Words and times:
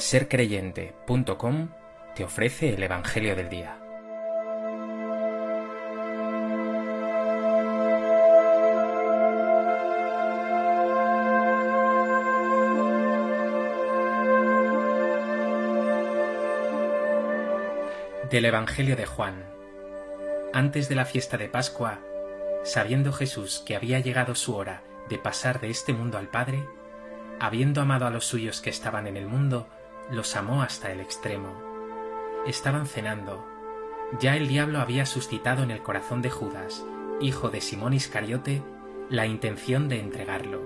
sercreyente.com 0.00 1.70
te 2.14 2.24
ofrece 2.24 2.74
el 2.74 2.82
Evangelio 2.82 3.34
del 3.34 3.48
Día. 3.48 3.78
Del 18.30 18.44
Evangelio 18.44 18.94
de 18.94 19.06
Juan. 19.06 19.44
Antes 20.52 20.88
de 20.88 20.94
la 20.94 21.04
fiesta 21.06 21.38
de 21.38 21.48
Pascua, 21.48 22.00
sabiendo 22.62 23.12
Jesús 23.12 23.62
que 23.66 23.74
había 23.74 24.00
llegado 24.00 24.34
su 24.34 24.54
hora 24.54 24.82
de 25.08 25.18
pasar 25.18 25.60
de 25.60 25.70
este 25.70 25.92
mundo 25.92 26.18
al 26.18 26.28
Padre, 26.28 26.64
habiendo 27.40 27.80
amado 27.80 28.06
a 28.06 28.10
los 28.10 28.26
suyos 28.26 28.60
que 28.60 28.70
estaban 28.70 29.06
en 29.06 29.16
el 29.16 29.26
mundo, 29.26 29.68
los 30.10 30.36
amó 30.36 30.62
hasta 30.62 30.90
el 30.92 31.00
extremo. 31.00 31.52
Estaban 32.46 32.86
cenando. 32.86 33.46
Ya 34.20 34.36
el 34.36 34.48
diablo 34.48 34.80
había 34.80 35.04
suscitado 35.04 35.62
en 35.62 35.70
el 35.70 35.82
corazón 35.82 36.22
de 36.22 36.30
Judas, 36.30 36.84
hijo 37.20 37.50
de 37.50 37.60
Simón 37.60 37.92
Iscariote, 37.92 38.62
la 39.10 39.26
intención 39.26 39.88
de 39.88 40.00
entregarlo. 40.00 40.62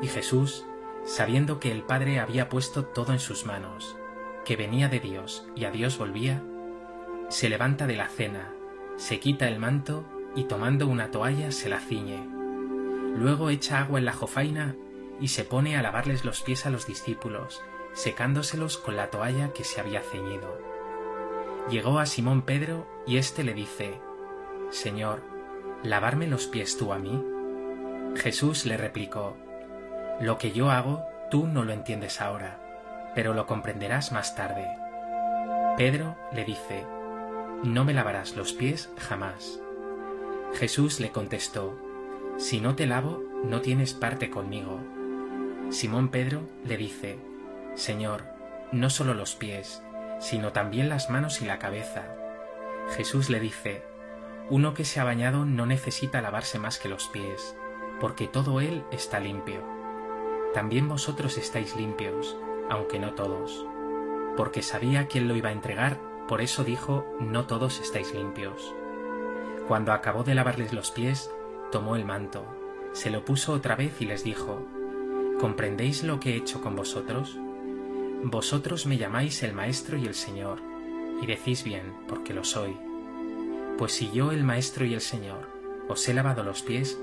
Y 0.00 0.06
Jesús, 0.06 0.64
sabiendo 1.04 1.58
que 1.58 1.72
el 1.72 1.82
Padre 1.82 2.20
había 2.20 2.48
puesto 2.48 2.84
todo 2.84 3.12
en 3.12 3.18
sus 3.18 3.46
manos, 3.46 3.96
que 4.44 4.56
venía 4.56 4.88
de 4.88 5.00
Dios 5.00 5.48
y 5.56 5.64
a 5.64 5.70
Dios 5.70 5.98
volvía, 5.98 6.42
se 7.28 7.48
levanta 7.48 7.86
de 7.86 7.96
la 7.96 8.08
cena, 8.08 8.54
se 8.96 9.18
quita 9.20 9.48
el 9.48 9.58
manto 9.58 10.04
y 10.34 10.44
tomando 10.44 10.86
una 10.86 11.10
toalla 11.10 11.50
se 11.50 11.68
la 11.68 11.80
ciñe. 11.80 12.26
Luego 13.16 13.50
echa 13.50 13.80
agua 13.80 13.98
en 13.98 14.04
la 14.04 14.12
jofaina 14.12 14.76
y 15.20 15.28
se 15.28 15.44
pone 15.44 15.76
a 15.76 15.82
lavarles 15.82 16.24
los 16.24 16.42
pies 16.42 16.64
a 16.64 16.70
los 16.70 16.86
discípulos, 16.86 17.60
secándoselos 17.98 18.78
con 18.78 18.94
la 18.96 19.10
toalla 19.10 19.52
que 19.52 19.64
se 19.64 19.80
había 19.80 20.02
ceñido. 20.02 20.56
Llegó 21.68 21.98
a 21.98 22.06
Simón 22.06 22.42
Pedro 22.42 22.86
y 23.08 23.16
éste 23.16 23.42
le 23.42 23.54
dice, 23.54 24.00
Señor, 24.70 25.20
¿lavarme 25.82 26.28
los 26.28 26.46
pies 26.46 26.78
tú 26.78 26.92
a 26.92 26.98
mí? 26.98 27.24
Jesús 28.14 28.66
le 28.66 28.76
replicó, 28.76 29.36
Lo 30.20 30.38
que 30.38 30.52
yo 30.52 30.70
hago 30.70 31.02
tú 31.28 31.48
no 31.48 31.64
lo 31.64 31.72
entiendes 31.72 32.20
ahora, 32.20 32.60
pero 33.16 33.34
lo 33.34 33.46
comprenderás 33.46 34.12
más 34.12 34.36
tarde. 34.36 34.68
Pedro 35.76 36.16
le 36.32 36.44
dice, 36.44 36.86
No 37.64 37.84
me 37.84 37.94
lavarás 37.94 38.36
los 38.36 38.52
pies 38.52 38.90
jamás. 38.96 39.58
Jesús 40.54 41.00
le 41.00 41.10
contestó, 41.10 41.76
Si 42.36 42.60
no 42.60 42.76
te 42.76 42.86
lavo, 42.86 43.24
no 43.42 43.60
tienes 43.60 43.92
parte 43.92 44.30
conmigo. 44.30 44.78
Simón 45.70 46.10
Pedro 46.10 46.42
le 46.64 46.76
dice, 46.76 47.18
Señor, 47.78 48.24
no 48.72 48.90
solo 48.90 49.14
los 49.14 49.36
pies, 49.36 49.84
sino 50.18 50.50
también 50.50 50.88
las 50.88 51.10
manos 51.10 51.40
y 51.42 51.44
la 51.44 51.60
cabeza. 51.60 52.06
Jesús 52.96 53.30
le 53.30 53.38
dice, 53.38 53.84
Uno 54.50 54.74
que 54.74 54.84
se 54.84 54.98
ha 54.98 55.04
bañado 55.04 55.44
no 55.44 55.64
necesita 55.64 56.20
lavarse 56.20 56.58
más 56.58 56.80
que 56.80 56.88
los 56.88 57.06
pies, 57.06 57.56
porque 58.00 58.26
todo 58.26 58.60
él 58.60 58.82
está 58.90 59.20
limpio. 59.20 59.62
También 60.54 60.88
vosotros 60.88 61.38
estáis 61.38 61.76
limpios, 61.76 62.36
aunque 62.68 62.98
no 62.98 63.14
todos. 63.14 63.64
Porque 64.36 64.62
sabía 64.62 65.06
quién 65.06 65.28
lo 65.28 65.36
iba 65.36 65.50
a 65.50 65.52
entregar, 65.52 66.00
por 66.26 66.40
eso 66.40 66.64
dijo, 66.64 67.06
No 67.20 67.46
todos 67.46 67.78
estáis 67.78 68.12
limpios. 68.12 68.74
Cuando 69.68 69.92
acabó 69.92 70.24
de 70.24 70.34
lavarles 70.34 70.72
los 70.72 70.90
pies, 70.90 71.30
tomó 71.70 71.94
el 71.94 72.04
manto, 72.04 72.44
se 72.92 73.10
lo 73.10 73.24
puso 73.24 73.52
otra 73.52 73.76
vez 73.76 74.00
y 74.00 74.06
les 74.06 74.24
dijo, 74.24 74.66
¿Comprendéis 75.38 76.02
lo 76.02 76.18
que 76.18 76.32
he 76.32 76.36
hecho 76.36 76.60
con 76.60 76.74
vosotros? 76.74 77.38
Vosotros 78.24 78.86
me 78.86 78.98
llamáis 78.98 79.42
el 79.42 79.52
Maestro 79.52 79.96
y 79.96 80.06
el 80.06 80.14
Señor, 80.14 80.60
y 81.22 81.26
decís 81.26 81.62
bien, 81.62 81.94
porque 82.08 82.34
lo 82.34 82.44
soy. 82.44 82.76
Pues 83.76 83.92
si 83.92 84.10
yo, 84.10 84.32
el 84.32 84.42
Maestro 84.42 84.84
y 84.84 84.94
el 84.94 85.00
Señor, 85.00 85.48
os 85.88 86.08
he 86.08 86.14
lavado 86.14 86.42
los 86.42 86.62
pies, 86.62 86.98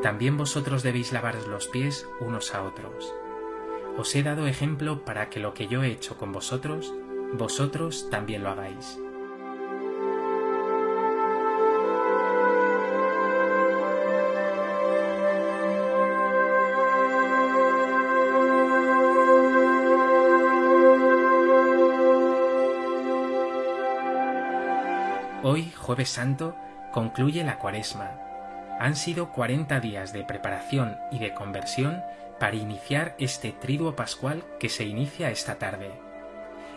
también 0.00 0.36
vosotros 0.36 0.82
debéis 0.82 1.12
lavar 1.12 1.34
los 1.48 1.66
pies 1.66 2.06
unos 2.20 2.54
a 2.54 2.62
otros. 2.62 3.12
Os 3.96 4.14
he 4.14 4.22
dado 4.22 4.46
ejemplo 4.46 5.04
para 5.04 5.28
que 5.28 5.40
lo 5.40 5.54
que 5.54 5.66
yo 5.66 5.82
he 5.82 5.90
hecho 5.90 6.16
con 6.16 6.30
vosotros, 6.30 6.94
vosotros 7.32 8.08
también 8.10 8.44
lo 8.44 8.50
hagáis. 8.50 8.98
Hoy, 25.46 25.70
jueves 25.76 26.08
santo, 26.08 26.56
concluye 26.90 27.44
la 27.44 27.58
cuaresma. 27.58 28.12
Han 28.80 28.96
sido 28.96 29.30
40 29.30 29.78
días 29.80 30.14
de 30.14 30.24
preparación 30.24 30.96
y 31.12 31.18
de 31.18 31.34
conversión 31.34 32.02
para 32.40 32.56
iniciar 32.56 33.14
este 33.18 33.52
triduo 33.52 33.94
pascual 33.94 34.42
que 34.58 34.70
se 34.70 34.84
inicia 34.84 35.30
esta 35.30 35.56
tarde. 35.56 35.90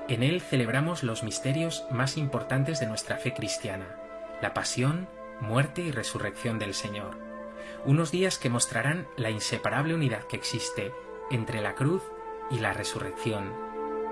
En 0.09 0.21
él 0.21 0.41
celebramos 0.41 1.03
los 1.03 1.23
misterios 1.23 1.85
más 1.91 2.17
importantes 2.17 2.81
de 2.81 2.87
nuestra 2.87 3.15
fe 3.15 3.33
cristiana, 3.33 3.87
la 4.41 4.53
pasión, 4.53 5.07
muerte 5.39 5.81
y 5.81 5.91
resurrección 5.91 6.59
del 6.59 6.73
Señor. 6.73 7.17
Unos 7.85 8.11
días 8.11 8.37
que 8.37 8.49
mostrarán 8.49 9.07
la 9.15 9.29
inseparable 9.29 9.95
unidad 9.95 10.23
que 10.23 10.35
existe 10.35 10.91
entre 11.31 11.61
la 11.61 11.73
cruz 11.73 12.03
y 12.51 12.59
la 12.59 12.73
resurrección, 12.73 13.49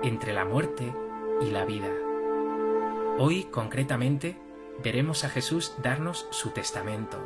entre 0.02 0.32
la 0.32 0.46
muerte 0.46 0.94
y 1.42 1.50
la 1.50 1.66
vida. 1.66 1.90
Hoy, 3.18 3.44
concretamente, 3.44 4.45
veremos 4.82 5.24
a 5.24 5.28
Jesús 5.28 5.74
darnos 5.82 6.26
su 6.30 6.50
testamento, 6.50 7.18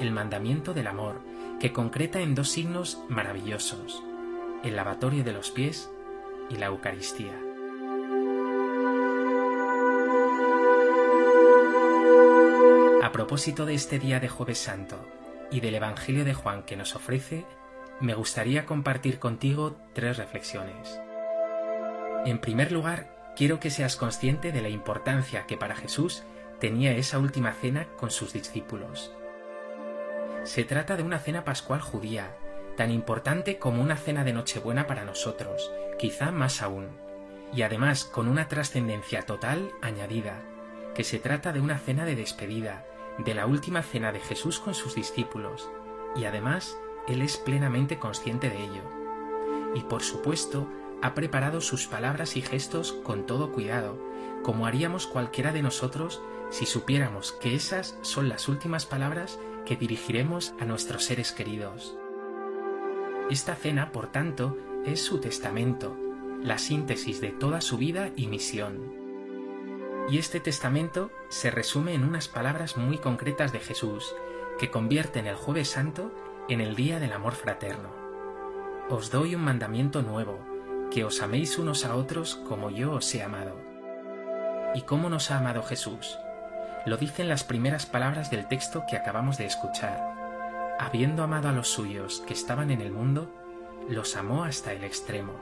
el 0.00 0.10
mandamiento 0.10 0.74
del 0.74 0.86
amor, 0.86 1.20
que 1.60 1.72
concreta 1.72 2.20
en 2.20 2.34
dos 2.34 2.48
signos 2.50 3.02
maravillosos, 3.08 4.02
el 4.62 4.76
lavatorio 4.76 5.24
de 5.24 5.32
los 5.32 5.50
pies 5.50 5.90
y 6.50 6.56
la 6.56 6.66
Eucaristía. 6.66 7.32
A 13.02 13.12
propósito 13.12 13.66
de 13.66 13.74
este 13.74 13.98
día 13.98 14.20
de 14.20 14.28
jueves 14.28 14.58
santo 14.58 14.96
y 15.50 15.60
del 15.60 15.76
Evangelio 15.76 16.24
de 16.24 16.34
Juan 16.34 16.64
que 16.64 16.76
nos 16.76 16.96
ofrece, 16.96 17.46
me 18.00 18.14
gustaría 18.14 18.66
compartir 18.66 19.18
contigo 19.18 19.76
tres 19.94 20.18
reflexiones. 20.18 21.00
En 22.26 22.40
primer 22.40 22.72
lugar, 22.72 23.32
quiero 23.36 23.60
que 23.60 23.70
seas 23.70 23.96
consciente 23.96 24.52
de 24.52 24.60
la 24.60 24.68
importancia 24.68 25.46
que 25.46 25.56
para 25.56 25.76
Jesús 25.76 26.24
tenía 26.58 26.92
esa 26.92 27.18
última 27.18 27.52
cena 27.52 27.86
con 27.98 28.10
sus 28.10 28.32
discípulos. 28.32 29.12
Se 30.44 30.64
trata 30.64 30.96
de 30.96 31.02
una 31.02 31.18
cena 31.18 31.44
pascual 31.44 31.80
judía, 31.80 32.36
tan 32.76 32.90
importante 32.90 33.58
como 33.58 33.82
una 33.82 33.96
cena 33.96 34.24
de 34.24 34.32
Nochebuena 34.32 34.86
para 34.86 35.04
nosotros, 35.04 35.72
quizá 35.98 36.30
más 36.30 36.62
aún, 36.62 36.88
y 37.52 37.62
además 37.62 38.04
con 38.04 38.28
una 38.28 38.48
trascendencia 38.48 39.22
total 39.22 39.72
añadida, 39.82 40.42
que 40.94 41.04
se 41.04 41.18
trata 41.18 41.52
de 41.52 41.60
una 41.60 41.78
cena 41.78 42.04
de 42.04 42.16
despedida, 42.16 42.86
de 43.18 43.34
la 43.34 43.46
última 43.46 43.82
cena 43.82 44.12
de 44.12 44.20
Jesús 44.20 44.60
con 44.60 44.74
sus 44.74 44.94
discípulos, 44.94 45.68
y 46.14 46.24
además 46.24 46.78
Él 47.08 47.22
es 47.22 47.36
plenamente 47.36 47.98
consciente 47.98 48.50
de 48.50 48.62
ello. 48.62 48.82
Y 49.74 49.80
por 49.80 50.02
supuesto, 50.02 50.68
ha 51.06 51.14
preparado 51.14 51.60
sus 51.60 51.86
palabras 51.86 52.36
y 52.36 52.42
gestos 52.42 52.92
con 53.04 53.26
todo 53.26 53.52
cuidado, 53.52 53.96
como 54.42 54.66
haríamos 54.66 55.06
cualquiera 55.06 55.52
de 55.52 55.62
nosotros 55.62 56.20
si 56.50 56.66
supiéramos 56.66 57.30
que 57.30 57.54
esas 57.54 57.96
son 58.02 58.28
las 58.28 58.48
últimas 58.48 58.86
palabras 58.86 59.38
que 59.64 59.76
dirigiremos 59.76 60.52
a 60.58 60.64
nuestros 60.64 61.04
seres 61.04 61.30
queridos. 61.30 61.96
Esta 63.30 63.54
cena, 63.54 63.92
por 63.92 64.08
tanto, 64.08 64.56
es 64.84 65.00
su 65.00 65.20
testamento, 65.20 65.96
la 66.42 66.58
síntesis 66.58 67.20
de 67.20 67.30
toda 67.30 67.60
su 67.60 67.78
vida 67.78 68.10
y 68.16 68.26
misión. 68.26 68.92
Y 70.08 70.18
este 70.18 70.40
testamento 70.40 71.12
se 71.28 71.52
resume 71.52 71.94
en 71.94 72.02
unas 72.02 72.26
palabras 72.26 72.76
muy 72.76 72.98
concretas 72.98 73.52
de 73.52 73.60
Jesús, 73.60 74.12
que 74.58 74.72
convierten 74.72 75.28
el 75.28 75.36
jueves 75.36 75.68
santo 75.68 76.12
en 76.48 76.60
el 76.60 76.74
día 76.74 76.98
del 76.98 77.12
amor 77.12 77.34
fraterno. 77.34 77.90
Os 78.88 79.12
doy 79.12 79.36
un 79.36 79.42
mandamiento 79.42 80.02
nuevo, 80.02 80.55
que 80.90 81.04
os 81.04 81.22
améis 81.22 81.58
unos 81.58 81.84
a 81.84 81.94
otros 81.94 82.36
como 82.48 82.70
yo 82.70 82.92
os 82.92 83.14
he 83.14 83.22
amado. 83.22 83.56
¿Y 84.74 84.82
cómo 84.82 85.08
nos 85.08 85.30
ha 85.30 85.38
amado 85.38 85.62
Jesús? 85.62 86.18
Lo 86.84 86.96
dicen 86.96 87.28
las 87.28 87.44
primeras 87.44 87.86
palabras 87.86 88.30
del 88.30 88.46
texto 88.46 88.84
que 88.88 88.96
acabamos 88.96 89.38
de 89.38 89.46
escuchar. 89.46 90.14
Habiendo 90.78 91.22
amado 91.22 91.48
a 91.48 91.52
los 91.52 91.68
suyos 91.68 92.22
que 92.26 92.34
estaban 92.34 92.70
en 92.70 92.80
el 92.80 92.92
mundo, 92.92 93.32
los 93.88 94.16
amó 94.16 94.44
hasta 94.44 94.72
el 94.72 94.84
extremo. 94.84 95.32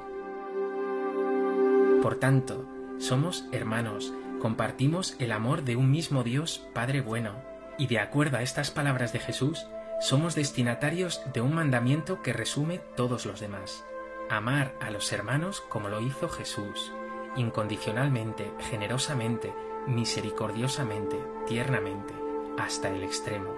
Por 2.03 2.17
tanto, 2.17 2.69
somos 2.99 3.47
hermanos, 3.51 4.13
compartimos 4.41 5.17
el 5.19 5.33
amor 5.33 5.65
de 5.65 5.77
un 5.77 5.91
mismo 5.91 6.23
Dios 6.23 6.67
Padre 6.73 7.01
bueno, 7.01 7.33
y 7.79 7.87
de 7.87 7.99
acuerdo 7.99 8.37
a 8.37 8.43
estas 8.43 8.71
palabras 8.71 9.13
de 9.13 9.19
Jesús, 9.19 9.67
somos 10.01 10.35
destinatarios 10.35 11.23
de 11.33 11.41
un 11.41 11.55
mandamiento 11.55 12.23
que 12.23 12.33
resume 12.33 12.79
todos 12.97 13.27
los 13.27 13.41
demás. 13.41 13.85
Amar 14.31 14.77
a 14.81 14.91
los 14.91 15.13
hermanos 15.13 15.61
como 15.69 15.89
lo 15.89 16.01
hizo 16.01 16.29
Jesús, 16.29 16.93
incondicionalmente, 17.37 18.53
generosamente, 18.71 19.53
misericordiosamente, 19.87 21.19
tiernamente, 21.47 22.15
hasta 22.59 22.89
el 22.89 23.03
extremo. 23.03 23.55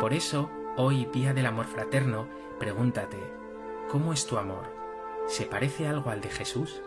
Por 0.00 0.12
eso, 0.12 0.50
hoy, 0.76 1.06
Día 1.06 1.32
del 1.32 1.46
Amor 1.46 1.66
Fraterno, 1.66 2.28
pregúntate, 2.58 3.18
¿cómo 3.90 4.12
es 4.12 4.26
tu 4.26 4.38
amor? 4.38 4.64
¿Se 5.26 5.46
parece 5.46 5.86
algo 5.86 6.10
al 6.10 6.20
de 6.20 6.30
Jesús? 6.30 6.82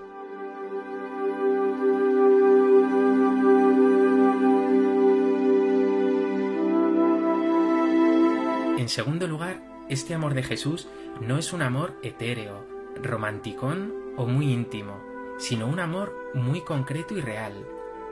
En 8.78 8.89
segundo 8.89 9.28
lugar, 9.28 9.60
este 9.89 10.13
amor 10.13 10.34
de 10.34 10.44
Jesús 10.44 10.88
no 11.22 11.38
es 11.38 11.54
un 11.54 11.62
amor 11.62 11.94
etéreo, 12.01 12.66
romanticón 13.01 13.94
o 14.18 14.25
muy 14.25 14.51
íntimo, 14.51 15.01
sino 15.38 15.68
un 15.68 15.80
amor 15.80 16.31
muy 16.34 16.62
concreto 16.62 17.16
y 17.16 17.22
real, 17.22 17.54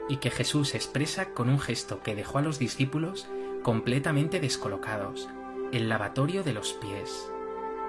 y 0.08 0.18
que 0.18 0.30
Jesús 0.30 0.74
expresa 0.74 1.34
con 1.34 1.48
un 1.48 1.58
gesto 1.58 2.00
que 2.02 2.14
dejó 2.14 2.38
a 2.38 2.42
los 2.42 2.58
discípulos 2.58 3.28
completamente 3.62 4.40
descolocados, 4.40 5.28
el 5.72 5.88
lavatorio 5.88 6.42
de 6.44 6.52
los 6.52 6.72
pies. 6.74 7.30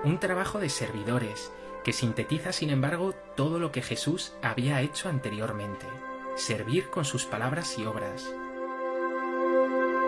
Un 0.03 0.19
trabajo 0.19 0.59
de 0.59 0.69
servidores 0.69 1.51
que 1.83 1.93
sintetiza 1.93 2.51
sin 2.51 2.69
embargo 2.71 3.13
todo 3.35 3.59
lo 3.59 3.71
que 3.71 3.81
Jesús 3.81 4.33
había 4.41 4.81
hecho 4.81 5.07
anteriormente, 5.07 5.85
servir 6.35 6.89
con 6.89 7.05
sus 7.05 7.25
palabras 7.25 7.77
y 7.77 7.85
obras. 7.85 8.29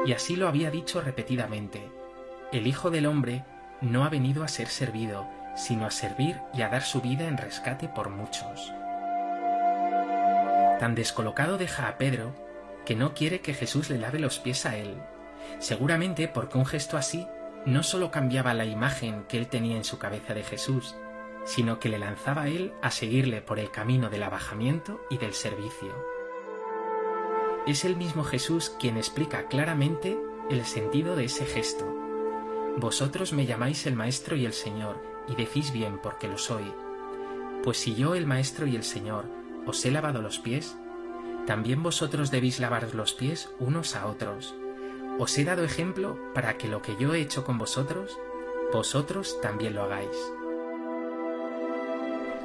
Y 0.05 0.13
así 0.13 0.35
lo 0.35 0.47
había 0.47 0.71
dicho 0.71 1.01
repetidamente, 1.01 1.89
el 2.51 2.67
Hijo 2.67 2.89
del 2.89 3.05
Hombre 3.05 3.45
no 3.81 4.03
ha 4.03 4.09
venido 4.09 4.43
a 4.43 4.47
ser 4.47 4.67
servido, 4.67 5.27
sino 5.55 5.85
a 5.85 5.91
servir 5.91 6.39
y 6.53 6.61
a 6.61 6.69
dar 6.69 6.83
su 6.83 7.01
vida 7.01 7.27
en 7.27 7.37
rescate 7.37 7.87
por 7.87 8.09
muchos. 8.09 8.73
Tan 10.79 10.95
descolocado 10.95 11.57
deja 11.57 11.87
a 11.87 11.97
Pedro 11.97 12.33
que 12.85 12.95
no 12.95 13.13
quiere 13.13 13.41
que 13.41 13.53
Jesús 13.53 13.89
le 13.89 13.97
lave 13.97 14.19
los 14.19 14.39
pies 14.39 14.65
a 14.65 14.77
él, 14.77 14.95
seguramente 15.59 16.27
porque 16.27 16.57
un 16.57 16.65
gesto 16.65 16.97
así 16.97 17.27
no 17.65 17.83
solo 17.83 18.11
cambiaba 18.11 18.53
la 18.53 18.65
imagen 18.65 19.25
que 19.27 19.37
él 19.37 19.47
tenía 19.47 19.75
en 19.75 19.83
su 19.83 19.99
cabeza 19.99 20.33
de 20.33 20.43
Jesús, 20.43 20.95
sino 21.43 21.79
que 21.79 21.89
le 21.89 21.99
lanzaba 21.99 22.43
a 22.43 22.47
él 22.47 22.73
a 22.81 22.91
seguirle 22.91 23.41
por 23.41 23.59
el 23.59 23.71
camino 23.71 24.09
del 24.09 24.23
abajamiento 24.23 25.01
y 25.09 25.17
del 25.17 25.33
servicio. 25.33 25.93
Es 27.67 27.83
el 27.83 27.97
mismo 27.97 28.23
Jesús 28.23 28.75
quien 28.79 28.97
explica 28.97 29.47
claramente 29.47 30.17
el 30.49 30.65
sentido 30.65 31.15
de 31.15 31.25
ese 31.25 31.45
gesto. 31.45 32.08
Vosotros 32.77 33.33
me 33.33 33.45
llamáis 33.45 33.85
el 33.85 33.95
Maestro 33.95 34.35
y 34.35 34.45
el 34.45 34.53
Señor, 34.53 35.01
y 35.27 35.35
decís 35.35 35.71
bien 35.71 35.99
porque 36.01 36.27
lo 36.27 36.37
soy. 36.37 36.73
Pues 37.63 37.77
si 37.77 37.95
yo, 37.95 38.15
el 38.15 38.25
Maestro 38.25 38.67
y 38.67 38.75
el 38.75 38.83
Señor, 38.83 39.25
os 39.65 39.85
he 39.85 39.91
lavado 39.91 40.21
los 40.21 40.39
pies, 40.39 40.77
también 41.45 41.83
vosotros 41.83 42.31
debéis 42.31 42.59
lavaros 42.59 42.93
los 42.93 43.13
pies 43.13 43.49
unos 43.59 43.95
a 43.95 44.07
otros. 44.07 44.55
Os 45.17 45.37
he 45.37 45.43
dado 45.43 45.63
ejemplo 45.63 46.17
para 46.33 46.57
que 46.57 46.67
lo 46.67 46.81
que 46.81 46.95
yo 46.97 47.13
he 47.13 47.21
hecho 47.21 47.43
con 47.43 47.57
vosotros, 47.57 48.17
vosotros 48.71 49.41
también 49.41 49.75
lo 49.75 49.83
hagáis. 49.83 50.15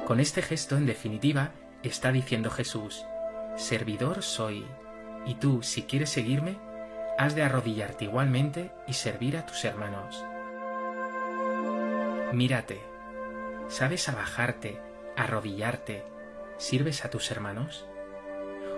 Con 0.05 0.19
este 0.19 0.41
gesto, 0.41 0.75
en 0.75 0.85
definitiva, 0.85 1.51
está 1.83 2.11
diciendo 2.11 2.49
Jesús, 2.49 3.05
servidor 3.57 4.23
soy, 4.23 4.65
y 5.25 5.35
tú, 5.35 5.63
si 5.63 5.83
quieres 5.83 6.09
seguirme, 6.09 6.57
has 7.17 7.35
de 7.35 7.43
arrodillarte 7.43 8.05
igualmente 8.05 8.71
y 8.87 8.93
servir 8.93 9.37
a 9.37 9.45
tus 9.45 9.63
hermanos. 9.65 10.25
Mírate, 12.33 12.81
¿sabes 13.69 14.09
abajarte, 14.09 14.81
arrodillarte, 15.15 16.03
sirves 16.57 17.05
a 17.05 17.09
tus 17.09 17.31
hermanos? 17.31 17.87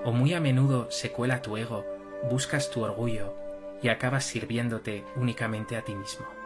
¿O 0.03 0.11
muy 0.11 0.33
a 0.33 0.39
menudo 0.39 0.91
se 0.91 1.11
cuela 1.11 1.41
tu 1.41 1.57
ego, 1.57 1.85
buscas 2.29 2.69
tu 2.69 2.83
orgullo 2.83 3.35
y 3.81 3.89
acabas 3.89 4.25
sirviéndote 4.25 5.03
únicamente 5.15 5.75
a 5.75 5.81
ti 5.83 5.95
mismo? 5.95 6.36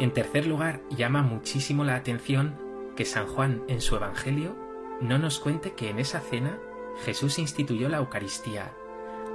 En 0.00 0.12
tercer 0.12 0.46
lugar, 0.46 0.80
llama 0.88 1.22
muchísimo 1.22 1.84
la 1.84 1.94
atención 1.94 2.56
que 2.96 3.04
San 3.04 3.26
Juan 3.26 3.62
en 3.68 3.82
su 3.82 3.96
Evangelio 3.96 4.56
no 5.02 5.18
nos 5.18 5.38
cuente 5.38 5.74
que 5.74 5.90
en 5.90 5.98
esa 5.98 6.20
cena 6.20 6.58
Jesús 7.04 7.38
instituyó 7.38 7.90
la 7.90 7.98
Eucaristía, 7.98 8.72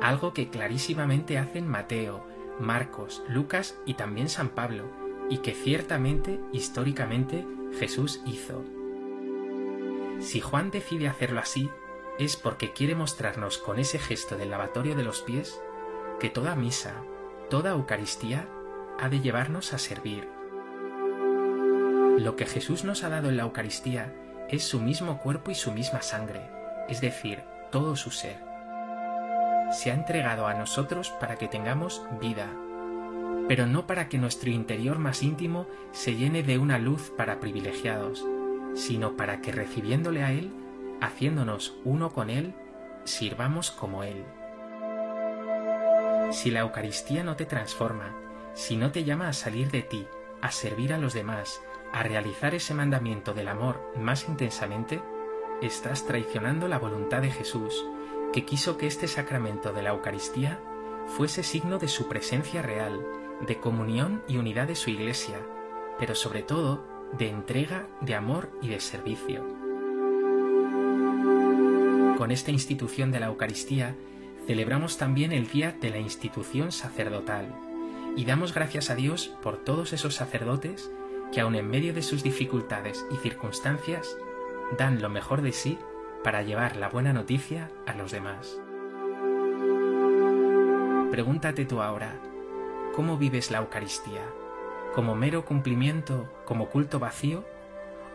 algo 0.02 0.34
que 0.34 0.50
clarísimamente 0.50 1.38
hacen 1.38 1.68
Mateo, 1.68 2.26
Marcos, 2.60 3.22
Lucas 3.30 3.78
y 3.86 3.94
también 3.94 4.28
San 4.28 4.50
Pablo, 4.50 4.86
y 5.30 5.38
que 5.38 5.54
ciertamente, 5.54 6.40
históricamente, 6.52 7.46
Jesús 7.78 8.22
hizo. 8.26 8.64
Si 10.20 10.42
Juan 10.42 10.72
decide 10.72 11.08
hacerlo 11.08 11.42
así, 11.42 11.70
es 12.18 12.38
porque 12.38 12.74
quiere 12.74 12.96
mostrarnos 12.96 13.60
con 13.60 13.78
ese 13.78 14.00
gesto 14.00 14.36
del 14.36 14.50
lavatorio 14.50 14.96
de 14.96 15.04
los 15.04 15.22
pies 15.22 15.62
que 16.20 16.32
toda 16.32 16.56
misa, 16.56 17.04
toda 17.52 17.72
Eucaristía 17.72 18.48
ha 19.00 19.10
de 19.10 19.20
llevarnos 19.20 19.72
a 19.74 19.78
servir. 19.78 20.35
Lo 22.18 22.38
que 22.38 22.46
Jesús 22.46 22.86
nos 22.86 23.04
ha 23.04 23.10
dado 23.10 23.30
en 23.30 23.38
la 23.38 23.44
Eucaristía 23.44 24.14
es 24.50 24.64
su 24.64 24.80
mismo 24.80 25.18
cuerpo 25.20 25.52
y 25.52 25.56
su 25.56 25.72
misma 25.72 26.02
sangre, 26.02 26.42
es 26.88 27.02
decir, 27.02 27.44
todo 27.72 27.96
su 27.98 28.10
ser. 28.10 28.38
Se 29.72 29.92
ha 29.92 29.94
entregado 29.94 30.48
a 30.48 30.54
nosotros 30.54 31.10
para 31.20 31.36
que 31.36 31.50
tengamos 31.50 32.04
vida, 32.22 32.48
pero 33.50 33.68
no 33.68 33.86
para 33.86 34.08
que 34.08 34.18
nuestro 34.18 34.50
interior 34.50 34.98
más 34.98 35.24
íntimo 35.24 35.68
se 35.92 36.16
llene 36.16 36.42
de 36.42 36.58
una 36.58 36.80
luz 36.80 37.12
para 37.18 37.42
privilegiados, 37.42 38.24
sino 38.76 39.18
para 39.18 39.42
que 39.42 39.52
recibiéndole 39.52 40.24
a 40.24 40.32
Él, 40.32 40.52
haciéndonos 41.02 41.76
uno 41.84 42.12
con 42.12 42.30
Él, 42.30 42.54
sirvamos 43.04 43.72
como 43.72 44.04
Él. 44.04 44.24
Si 46.32 46.50
la 46.50 46.62
Eucaristía 46.62 47.24
no 47.24 47.36
te 47.36 47.46
transforma, 47.46 48.16
si 48.54 48.78
no 48.78 48.92
te 48.92 49.04
llama 49.04 49.28
a 49.28 49.34
salir 49.34 49.70
de 49.70 49.82
ti, 49.82 50.08
a 50.42 50.52
servir 50.52 50.94
a 50.94 50.98
los 50.98 51.14
demás, 51.14 51.62
a 51.96 52.04
realizar 52.04 52.54
ese 52.54 52.74
mandamiento 52.74 53.34
del 53.34 53.48
amor 53.48 53.80
más 53.98 54.28
intensamente, 54.28 55.02
estás 55.62 56.06
traicionando 56.06 56.68
la 56.68 56.78
voluntad 56.78 57.22
de 57.22 57.32
Jesús, 57.32 57.86
que 58.34 58.44
quiso 58.44 58.78
que 58.78 58.86
este 58.86 59.08
sacramento 59.08 59.72
de 59.72 59.82
la 59.82 59.92
Eucaristía 59.92 60.60
fuese 61.08 61.42
signo 61.42 61.80
de 61.80 61.88
su 61.88 62.10
presencia 62.10 62.62
real, 62.62 63.00
de 63.48 63.62
comunión 63.62 64.22
y 64.28 64.36
unidad 64.36 64.68
de 64.68 64.76
su 64.76 64.90
Iglesia, 64.90 65.38
pero 65.98 66.16
sobre 66.16 66.44
todo 66.44 66.86
de 67.18 67.30
entrega, 67.30 67.88
de 68.02 68.16
amor 68.16 68.50
y 68.62 68.68
de 68.68 68.82
servicio. 68.82 69.46
Con 72.18 72.30
esta 72.30 72.52
institución 72.52 73.14
de 73.14 73.22
la 73.22 73.28
Eucaristía 73.28 73.96
celebramos 74.48 74.98
también 74.98 75.32
el 75.32 75.48
día 75.48 75.72
de 75.80 75.92
la 75.92 76.00
institución 76.00 76.74
sacerdotal 76.74 77.56
y 78.18 78.26
damos 78.26 78.54
gracias 78.54 78.90
a 78.90 78.96
Dios 78.96 79.34
por 79.42 79.64
todos 79.64 79.94
esos 79.94 80.16
sacerdotes 80.16 80.92
que 81.32 81.42
aun 81.42 81.56
en 81.56 81.70
medio 81.70 81.94
de 81.94 82.02
sus 82.02 82.24
dificultades 82.24 83.06
y 83.12 83.18
circunstancias 83.18 84.18
dan 84.78 85.02
lo 85.02 85.10
mejor 85.10 85.42
de 85.42 85.52
sí 85.52 85.78
para 86.24 86.42
llevar 86.42 86.76
la 86.76 86.90
buena 86.90 87.14
noticia 87.14 87.70
a 87.86 87.94
los 87.94 88.12
demás. 88.12 88.60
Pregúntate 91.12 91.66
tú 91.66 91.82
ahora, 91.82 92.20
¿cómo 92.94 93.18
vives 93.18 93.52
la 93.52 93.60
Eucaristía? 93.60 94.24
¿Como 94.94 95.16
mero 95.16 95.46
cumplimiento, 95.46 96.30
como 96.46 96.70
culto 96.70 97.00
vacío? 97.00 97.46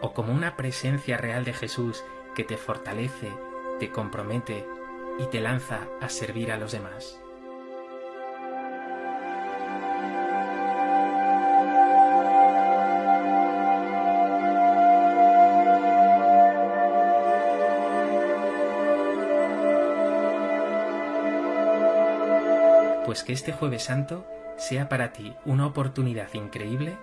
¿O 0.00 0.12
como 0.12 0.32
una 0.32 0.56
presencia 0.56 1.16
real 1.16 1.44
de 1.44 1.52
Jesús 1.52 2.04
que 2.34 2.44
te 2.44 2.56
fortalece, 2.56 3.30
te 3.78 3.90
compromete 3.90 4.66
y 5.18 5.26
te 5.26 5.40
lanza 5.40 5.88
a 6.00 6.08
servir 6.08 6.50
a 6.52 6.58
los 6.58 6.72
demás? 6.72 7.20
Pues 23.10 23.24
que 23.24 23.32
este 23.32 23.52
jueves 23.52 23.82
santo 23.82 24.24
sea 24.56 24.88
para 24.88 25.12
ti 25.12 25.34
una 25.44 25.66
oportunidad 25.66 26.32
increíble 26.32 26.96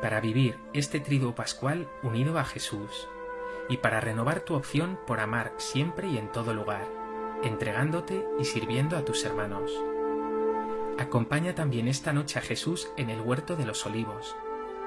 para 0.00 0.20
vivir 0.20 0.56
este 0.72 1.00
triduo 1.00 1.34
pascual 1.34 1.88
unido 2.04 2.38
a 2.38 2.44
Jesús 2.44 3.08
y 3.68 3.78
para 3.78 3.98
renovar 3.98 4.38
tu 4.38 4.54
opción 4.54 5.00
por 5.04 5.18
amar 5.18 5.52
siempre 5.56 6.06
y 6.06 6.16
en 6.16 6.30
todo 6.30 6.54
lugar, 6.54 6.86
entregándote 7.42 8.24
y 8.38 8.44
sirviendo 8.44 8.96
a 8.96 9.04
tus 9.04 9.24
hermanos. 9.24 9.72
Acompaña 10.96 11.56
también 11.56 11.88
esta 11.88 12.12
noche 12.12 12.38
a 12.38 12.42
Jesús 12.42 12.88
en 12.96 13.10
el 13.10 13.20
huerto 13.20 13.56
de 13.56 13.66
los 13.66 13.84
olivos, 13.84 14.36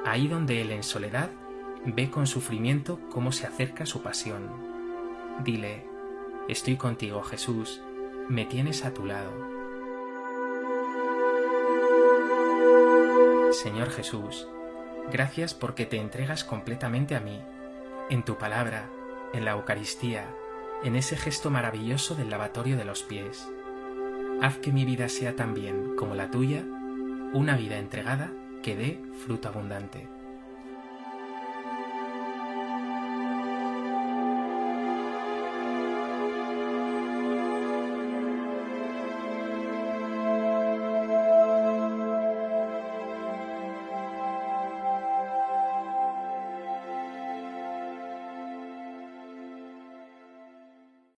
ahí 0.05 0.29
donde 0.29 0.61
Él 0.61 0.71
en 0.71 0.83
soledad 0.83 1.31
ve 1.85 2.09
con 2.09 2.27
sufrimiento 2.27 2.97
cómo 3.11 3.33
se 3.33 3.45
acerca 3.45 3.85
su 3.85 4.01
pasión. 4.01 4.49
Dile, 5.43 5.85
estoy 6.47 6.77
contigo 6.77 7.23
Jesús, 7.23 7.81
me 8.29 8.45
tienes 8.45 8.85
a 8.85 8.93
tu 8.93 9.05
lado. 9.05 9.50
Señor 13.51 13.89
Jesús, 13.89 14.47
gracias 15.11 15.53
porque 15.53 15.85
te 15.85 15.97
entregas 15.97 16.45
completamente 16.45 17.15
a 17.15 17.19
mí, 17.19 17.41
en 18.09 18.23
tu 18.23 18.37
palabra, 18.37 18.89
en 19.33 19.43
la 19.43 19.51
Eucaristía, 19.51 20.25
en 20.83 20.95
ese 20.95 21.17
gesto 21.17 21.49
maravilloso 21.49 22.15
del 22.15 22.29
lavatorio 22.29 22.77
de 22.77 22.85
los 22.85 23.03
pies. 23.03 23.49
Haz 24.41 24.57
que 24.59 24.71
mi 24.71 24.85
vida 24.85 25.09
sea 25.09 25.35
también, 25.35 25.97
como 25.97 26.15
la 26.15 26.31
tuya, 26.31 26.63
una 27.33 27.57
vida 27.57 27.77
entregada 27.77 28.31
que 28.63 28.77
dé 28.77 29.01
fruto 29.25 29.49
abundante. 29.49 30.07